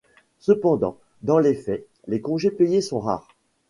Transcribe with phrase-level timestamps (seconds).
[0.39, 3.27] Cependant, dans les faits, les congés payés sont rares.